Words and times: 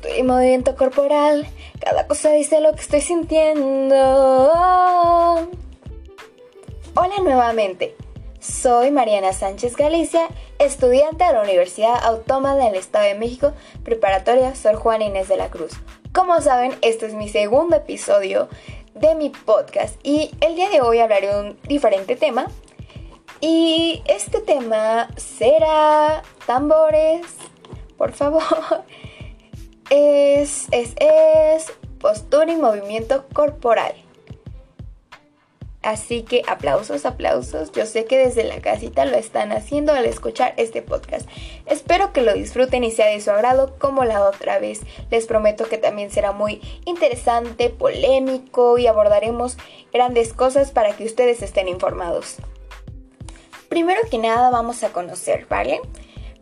postura 0.00 0.18
y 0.18 0.22
movimiento 0.22 0.76
corporal. 0.76 1.46
Cada 1.80 2.06
cosa 2.06 2.30
dice 2.30 2.60
lo 2.60 2.72
que 2.72 2.80
estoy 2.80 3.00
sintiendo. 3.00 3.94
Hola 6.94 7.14
nuevamente. 7.22 7.96
Soy 8.40 8.90
Mariana 8.90 9.34
Sánchez 9.34 9.76
Galicia, 9.76 10.26
estudiante 10.58 11.24
de 11.24 11.32
la 11.34 11.42
Universidad 11.42 12.02
Autónoma 12.02 12.56
del 12.56 12.74
Estado 12.74 13.04
de 13.04 13.14
México, 13.14 13.52
preparatoria 13.84 14.54
Sor 14.54 14.76
Juan 14.76 15.02
Inés 15.02 15.28
de 15.28 15.36
la 15.36 15.50
Cruz. 15.50 15.72
Como 16.12 16.40
saben, 16.40 16.72
este 16.80 17.04
es 17.06 17.14
mi 17.14 17.28
segundo 17.28 17.76
episodio 17.76 18.48
de 18.94 19.14
mi 19.14 19.28
podcast 19.28 19.94
y 20.02 20.30
el 20.40 20.56
día 20.56 20.70
de 20.70 20.80
hoy 20.80 21.00
hablaré 21.00 21.28
de 21.28 21.40
un 21.40 21.58
diferente 21.68 22.16
tema. 22.16 22.46
Y 23.42 24.02
este 24.06 24.40
tema 24.40 25.08
será 25.16 26.22
tambores, 26.46 27.26
por 27.96 28.12
favor. 28.12 28.42
Es, 29.90 30.68
es, 30.70 30.94
es 30.96 31.72
postura 31.98 32.50
y 32.50 32.56
movimiento 32.56 33.26
corporal. 33.32 33.94
Así 35.82 36.24
que 36.24 36.42
aplausos, 36.46 37.06
aplausos. 37.06 37.72
Yo 37.72 37.86
sé 37.86 38.04
que 38.04 38.18
desde 38.18 38.44
la 38.44 38.60
casita 38.60 39.06
lo 39.06 39.16
están 39.16 39.50
haciendo 39.50 39.92
al 39.92 40.04
escuchar 40.04 40.52
este 40.58 40.82
podcast. 40.82 41.26
Espero 41.64 42.12
que 42.12 42.20
lo 42.20 42.34
disfruten 42.34 42.84
y 42.84 42.90
sea 42.90 43.06
de 43.06 43.20
su 43.20 43.30
agrado 43.30 43.78
como 43.78 44.04
la 44.04 44.22
otra 44.22 44.58
vez. 44.58 44.80
Les 45.10 45.26
prometo 45.26 45.68
que 45.68 45.78
también 45.78 46.10
será 46.10 46.32
muy 46.32 46.60
interesante, 46.84 47.70
polémico 47.70 48.76
y 48.76 48.86
abordaremos 48.86 49.56
grandes 49.90 50.34
cosas 50.34 50.70
para 50.70 50.94
que 50.94 51.04
ustedes 51.04 51.40
estén 51.40 51.66
informados. 51.66 52.36
Primero 53.70 54.00
que 54.10 54.18
nada 54.18 54.50
vamos 54.50 54.82
a 54.82 54.92
conocer, 54.92 55.46
¿vale? 55.48 55.80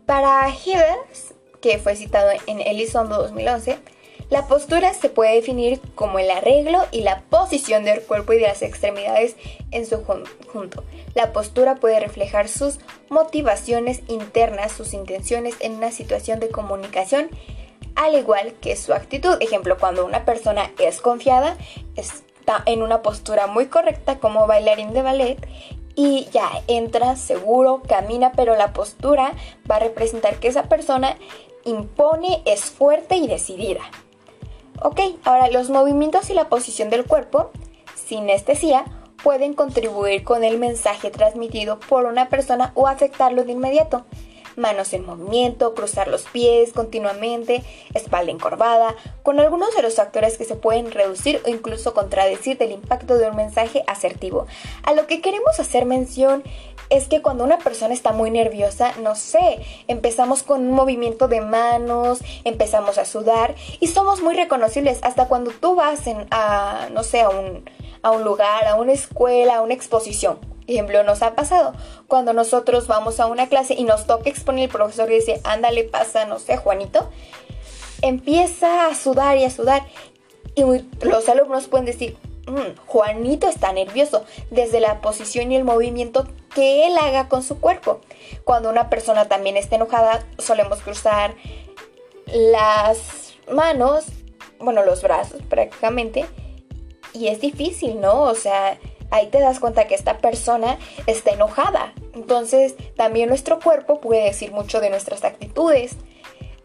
Para 0.05 0.49
Hibbs, 0.49 1.33
que 1.61 1.77
fue 1.77 1.95
citado 1.95 2.31
en 2.47 2.61
Elizondo 2.61 3.17
2011, 3.17 3.79
la 4.29 4.45
postura 4.47 4.93
se 4.93 5.09
puede 5.09 5.35
definir 5.35 5.81
como 5.95 6.19
el 6.19 6.29
arreglo 6.29 6.85
y 6.91 7.01
la 7.01 7.21
posición 7.21 7.83
del 7.83 8.03
cuerpo 8.03 8.33
y 8.33 8.37
de 8.37 8.47
las 8.47 8.61
extremidades 8.61 9.35
en 9.71 9.87
su 9.87 10.03
conjunto. 10.03 10.83
La 11.15 11.33
postura 11.33 11.75
puede 11.75 11.99
reflejar 11.99 12.47
sus 12.47 12.77
motivaciones 13.09 14.01
internas, 14.07 14.71
sus 14.71 14.93
intenciones 14.93 15.55
en 15.61 15.73
una 15.73 15.91
situación 15.91 16.39
de 16.39 16.49
comunicación, 16.49 17.29
al 17.95 18.13
igual 18.13 18.53
que 18.61 18.75
su 18.75 18.93
actitud. 18.93 19.37
Ejemplo, 19.41 19.77
cuando 19.79 20.05
una 20.05 20.25
persona 20.25 20.71
es 20.77 21.01
confiada, 21.01 21.57
está 21.95 22.61
en 22.67 22.83
una 22.83 23.01
postura 23.01 23.47
muy 23.47 23.65
correcta 23.65 24.19
como 24.19 24.45
bailarín 24.45 24.93
de 24.93 25.01
ballet 25.01 25.47
y 25.99 26.29
ya 26.31 26.49
entra 26.67 27.17
seguro, 27.17 27.81
camina, 27.85 28.31
pero 28.31 28.55
la 28.55 28.71
postura 28.71 29.33
va 29.69 29.75
a 29.75 29.79
representar 29.79 30.39
que 30.39 30.47
esa 30.47 30.63
persona 30.63 31.17
impone, 31.65 32.41
es 32.45 32.61
fuerte 32.61 33.17
y 33.17 33.27
decidida. 33.27 33.81
Ok, 34.81 35.01
ahora 35.25 35.49
los 35.49 35.69
movimientos 35.69 36.29
y 36.29 36.33
la 36.33 36.47
posición 36.47 36.89
del 36.89 37.03
cuerpo, 37.03 37.51
sinestesia, 37.95 38.85
pueden 39.21 39.53
contribuir 39.53 40.23
con 40.23 40.45
el 40.45 40.57
mensaje 40.57 41.11
transmitido 41.11 41.81
por 41.81 42.05
una 42.05 42.29
persona 42.29 42.71
o 42.75 42.87
afectarlo 42.87 43.43
de 43.43 43.51
inmediato. 43.51 44.05
Manos 44.59 44.93
en 44.93 45.05
movimiento, 45.05 45.73
cruzar 45.73 46.07
los 46.07 46.23
pies 46.23 46.73
continuamente, 46.73 47.63
espalda 47.93 48.31
encorvada, 48.31 48.95
con 49.23 49.39
algunos 49.39 49.75
de 49.75 49.81
los 49.81 49.95
factores 49.95 50.37
que 50.37 50.45
se 50.45 50.55
pueden 50.55 50.91
reducir 50.91 51.41
o 51.45 51.49
incluso 51.49 51.93
contradecir 51.93 52.57
del 52.57 52.71
impacto 52.71 53.17
de 53.17 53.29
un 53.29 53.35
mensaje 53.35 53.83
asertivo. 53.87 54.47
A 54.83 54.93
lo 54.93 55.07
que 55.07 55.21
queremos 55.21 55.59
hacer 55.59 55.85
mención 55.85 56.43
es 56.89 57.07
que 57.07 57.21
cuando 57.21 57.43
una 57.43 57.59
persona 57.59 57.93
está 57.93 58.11
muy 58.11 58.31
nerviosa, 58.31 58.93
no 59.01 59.15
sé, 59.15 59.59
empezamos 59.87 60.43
con 60.43 60.61
un 60.61 60.71
movimiento 60.71 61.27
de 61.27 61.41
manos, 61.41 62.19
empezamos 62.43 62.97
a 62.97 63.05
sudar 63.05 63.55
y 63.79 63.87
somos 63.87 64.21
muy 64.21 64.35
reconocibles 64.35 64.99
hasta 65.03 65.27
cuando 65.27 65.51
tú 65.51 65.75
vas 65.75 66.01
a, 66.31 66.89
no 66.91 67.03
sé, 67.03 67.21
a 67.21 67.29
un, 67.29 67.69
a 68.01 68.11
un 68.11 68.23
lugar, 68.23 68.65
a 68.65 68.75
una 68.75 68.93
escuela, 68.93 69.57
a 69.57 69.61
una 69.61 69.73
exposición. 69.73 70.48
Ejemplo, 70.69 71.01
nos 71.03 71.23
ha 71.23 71.33
pasado 71.33 71.73
cuando 72.07 72.31
nosotros 72.31 72.85
vamos 72.85 73.19
a 73.19 73.25
una 73.25 73.49
clase 73.49 73.73
y 73.73 73.85
nos 73.85 74.05
toca 74.05 74.29
exponer 74.29 74.65
el 74.65 74.69
profesor 74.69 75.11
y 75.11 75.15
dice, 75.15 75.41
ándale, 75.43 75.83
pasa, 75.83 76.25
no 76.25 76.37
sé, 76.37 76.57
Juanito, 76.57 77.09
empieza 78.03 78.85
a 78.85 78.93
sudar 78.93 79.37
y 79.37 79.45
a 79.45 79.49
sudar. 79.49 79.87
Y 80.53 80.61
los 81.01 81.27
alumnos 81.27 81.67
pueden 81.67 81.87
decir, 81.87 82.17
mm, 82.45 82.85
Juanito 82.85 83.49
está 83.49 83.73
nervioso 83.73 84.25
desde 84.51 84.79
la 84.79 85.01
posición 85.01 85.51
y 85.51 85.55
el 85.55 85.63
movimiento 85.63 86.27
que 86.53 86.85
él 86.85 86.97
haga 86.99 87.29
con 87.29 87.41
su 87.41 87.59
cuerpo. 87.59 88.01
Cuando 88.43 88.69
una 88.69 88.91
persona 88.91 89.27
también 89.27 89.57
está 89.57 89.75
enojada, 89.75 90.23
solemos 90.37 90.81
cruzar 90.81 91.33
las 92.27 93.33
manos, 93.51 94.05
bueno, 94.59 94.85
los 94.85 95.01
brazos 95.01 95.41
prácticamente, 95.49 96.27
y 97.13 97.29
es 97.29 97.41
difícil, 97.41 97.99
¿no? 97.99 98.21
O 98.21 98.35
sea, 98.35 98.77
ahí 99.11 99.27
te 99.27 99.39
das 99.39 99.59
cuenta 99.59 99.87
que 99.87 99.95
esta 99.95 100.17
persona 100.19 100.77
está 101.07 101.31
enojada. 101.31 101.93
Entonces, 102.13 102.75
también 102.95 103.29
nuestro 103.29 103.59
cuerpo 103.59 103.99
puede 103.99 104.23
decir 104.23 104.51
mucho 104.51 104.79
de 104.79 104.89
nuestras 104.89 105.23
actitudes. 105.23 105.95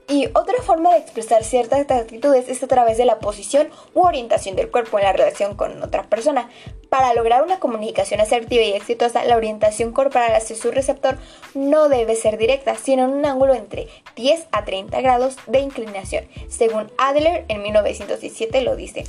Y 0.06 0.27
otra 0.34 0.62
forma 0.62 0.93
de 0.93 0.99
expresar 0.99 1.44
ciertas 1.44 1.81
actitudes 1.91 2.50
es 2.50 2.62
a 2.62 2.66
través 2.66 2.99
de 2.99 3.06
la 3.06 3.21
posición 3.21 3.69
u 3.94 4.03
orientación 4.03 4.55
del 4.55 4.71
cuerpo 4.71 4.99
en 4.99 5.05
la 5.05 5.15
relación 5.15 5.55
con 5.56 5.82
otra 5.82 6.03
persona. 6.03 6.50
Para 6.91 7.15
lograr 7.15 7.43
una 7.43 7.59
comunicación 7.59 8.21
asertiva 8.21 8.62
y 8.62 8.75
exitosa, 8.75 9.25
la 9.25 9.37
orientación 9.37 9.93
corporal 9.93 10.34
hacia 10.34 10.56
su 10.56 10.71
receptor 10.71 11.16
no 11.55 11.88
debe 11.88 12.16
ser 12.16 12.37
directa, 12.37 12.76
sino 12.76 13.05
en 13.05 13.11
un 13.12 13.25
ángulo 13.25 13.55
entre 13.55 13.88
10 14.15 14.47
a 14.53 14.65
30 14.66 15.00
grados 15.00 15.37
de 15.47 15.61
inclinación, 15.61 16.26
según 16.49 16.93
Adler 16.99 17.47
en 17.49 17.62
1917 17.62 18.61
lo 18.61 18.76
dice. 18.76 19.05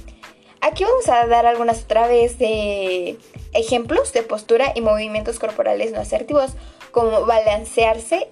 Aquí 0.62 0.84
vamos 0.84 1.08
a 1.10 1.28
dar 1.28 1.46
algunas 1.46 1.84
otra 1.84 2.08
vez 2.08 2.38
de 2.40 3.18
ejemplos 3.54 4.14
de 4.14 4.24
postura 4.24 4.74
y 4.76 4.82
movimientos 4.82 5.40
corporales 5.40 5.92
no 5.92 6.00
asertivos, 6.00 6.54
como 6.92 7.26
balancearse 7.26 8.30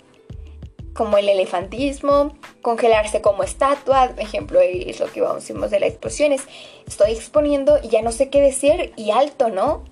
como 0.93 1.17
el 1.17 1.27
elefantismo, 1.27 2.35
congelarse 2.61 3.21
como 3.21 3.43
estatua, 3.43 4.11
ejemplo 4.17 4.59
es 4.61 4.99
lo 4.99 5.11
que 5.11 5.21
vamos 5.21 5.49
a 5.49 5.67
de 5.67 5.79
las 5.79 5.89
explosiones. 5.89 6.43
Estoy 6.87 7.11
exponiendo 7.11 7.79
y 7.81 7.89
ya 7.89 8.01
no 8.01 8.11
sé 8.11 8.29
qué 8.29 8.41
decir 8.41 8.93
y 8.95 9.11
alto, 9.11 9.49
¿no? 9.49 9.83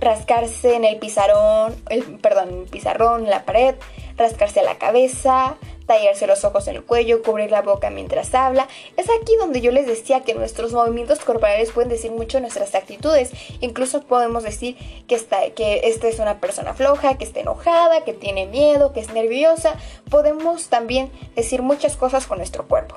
Rascarse 0.00 0.76
en 0.76 0.84
el 0.84 0.98
pizarrón, 0.98 1.74
el, 1.90 2.04
perdón, 2.20 2.60
el 2.62 2.70
pizarrón, 2.70 3.28
la 3.28 3.44
pared, 3.44 3.74
rascarse 4.16 4.62
la 4.62 4.78
cabeza, 4.78 5.56
tallarse 5.88 6.28
los 6.28 6.44
ojos 6.44 6.68
en 6.68 6.76
el 6.76 6.84
cuello, 6.84 7.22
cubrir 7.22 7.50
la 7.50 7.62
boca 7.62 7.90
mientras 7.90 8.32
habla. 8.34 8.68
Es 8.96 9.06
aquí 9.10 9.34
donde 9.36 9.60
yo 9.60 9.72
les 9.72 9.88
decía 9.88 10.20
que 10.20 10.34
nuestros 10.34 10.72
movimientos 10.72 11.18
corporales 11.18 11.72
pueden 11.72 11.88
decir 11.88 12.12
mucho 12.12 12.38
nuestras 12.38 12.76
actitudes. 12.76 13.32
Incluso 13.60 14.02
podemos 14.02 14.44
decir 14.44 14.76
que, 15.08 15.16
está, 15.16 15.50
que 15.50 15.80
esta 15.84 16.06
es 16.06 16.20
una 16.20 16.38
persona 16.38 16.74
floja, 16.74 17.18
que 17.18 17.24
está 17.24 17.40
enojada, 17.40 18.04
que 18.04 18.12
tiene 18.12 18.46
miedo, 18.46 18.92
que 18.92 19.00
es 19.00 19.12
nerviosa. 19.12 19.74
Podemos 20.10 20.68
también 20.68 21.10
decir 21.34 21.62
muchas 21.62 21.96
cosas 21.96 22.26
con 22.26 22.38
nuestro 22.38 22.68
cuerpo. 22.68 22.96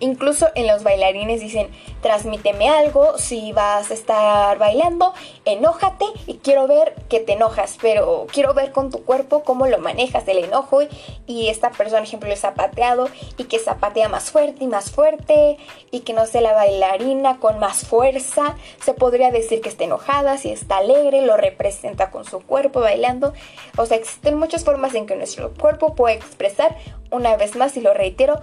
Incluso 0.00 0.48
en 0.54 0.66
los 0.66 0.82
bailarines 0.82 1.40
dicen, 1.40 1.68
transmíteme 2.02 2.68
algo, 2.68 3.16
si 3.18 3.52
vas 3.52 3.90
a 3.90 3.94
estar 3.94 4.58
bailando, 4.58 5.14
enójate 5.44 6.04
y 6.26 6.34
quiero 6.38 6.66
ver 6.66 6.94
que 7.08 7.20
te 7.20 7.34
enojas, 7.34 7.78
pero 7.80 8.26
quiero 8.32 8.54
ver 8.54 8.72
con 8.72 8.90
tu 8.90 9.04
cuerpo 9.04 9.42
cómo 9.42 9.66
lo 9.66 9.78
manejas 9.78 10.26
el 10.28 10.44
enojo 10.44 10.80
y 11.26 11.48
esta 11.48 11.70
persona, 11.70 12.02
ejemplo, 12.02 12.30
el 12.30 12.36
zapateado 12.36 13.08
y 13.36 13.44
que 13.44 13.58
zapatea 13.58 14.08
más 14.08 14.30
fuerte 14.30 14.64
y 14.64 14.66
más 14.66 14.90
fuerte 14.90 15.58
y 15.90 16.00
que 16.00 16.12
no 16.12 16.26
sé, 16.26 16.40
la 16.40 16.52
bailarina 16.52 17.38
con 17.38 17.58
más 17.58 17.86
fuerza, 17.86 18.56
se 18.84 18.94
podría 18.94 19.30
decir 19.30 19.60
que 19.60 19.68
está 19.68 19.84
enojada, 19.84 20.38
si 20.38 20.50
está 20.50 20.78
alegre, 20.78 21.22
lo 21.22 21.36
representa 21.36 22.10
con 22.10 22.24
su 22.24 22.40
cuerpo 22.40 22.80
bailando. 22.80 23.32
O 23.76 23.86
sea, 23.86 23.96
existen 23.96 24.38
muchas 24.38 24.64
formas 24.64 24.94
en 24.94 25.06
que 25.06 25.16
nuestro 25.16 25.52
cuerpo 25.54 25.94
puede 25.94 26.16
expresar, 26.16 26.76
una 27.10 27.36
vez 27.36 27.56
más 27.56 27.76
y 27.76 27.80
lo 27.80 27.94
reitero, 27.94 28.40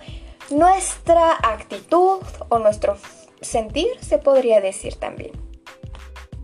nuestra 0.52 1.32
actitud 1.42 2.20
o 2.50 2.60
nuestro 2.60 2.98
sentir, 3.42 3.88
se 4.02 4.18
podría 4.18 4.62
decir 4.62 4.96
también. 4.96 5.32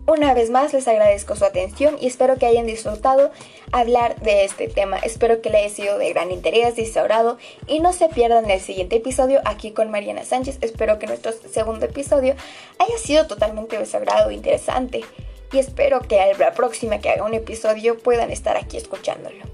Una 0.06 0.32
vez 0.32 0.48
más 0.48 0.72
les 0.72 0.88
agradezco 0.88 1.36
su 1.36 1.44
atención 1.44 1.98
y 2.00 2.06
espero 2.06 2.36
que 2.36 2.46
hayan 2.46 2.66
disfrutado 2.66 3.30
hablar 3.72 4.18
de 4.20 4.44
este 4.44 4.66
tema. 4.66 4.96
Espero 4.96 5.42
que 5.42 5.50
les 5.50 5.66
haya 5.66 5.74
sido 5.74 5.98
de 5.98 6.08
gran 6.08 6.30
interés, 6.30 6.78
y 6.78 6.90
y 7.66 7.80
no 7.80 7.92
se 7.92 8.08
pierdan 8.08 8.50
el 8.50 8.60
siguiente 8.60 8.96
episodio 8.96 9.42
aquí 9.44 9.72
con 9.72 9.90
Mariana 9.90 10.24
Sánchez. 10.24 10.58
Espero 10.62 10.98
que 10.98 11.06
nuestro 11.06 11.32
segundo 11.32 11.84
episodio 11.84 12.34
haya 12.78 12.98
sido 12.98 13.26
totalmente 13.26 13.78
de 13.78 13.84
su 13.84 13.98
e 13.98 14.34
interesante 14.34 15.04
y 15.52 15.58
espero 15.58 16.00
que 16.00 16.20
a 16.20 16.36
la 16.36 16.52
próxima 16.52 16.98
que 17.00 17.10
haga 17.10 17.24
un 17.24 17.34
episodio 17.34 17.98
puedan 17.98 18.30
estar 18.30 18.56
aquí 18.56 18.76
escuchándolo. 18.76 19.47